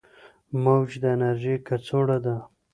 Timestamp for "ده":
2.25-2.35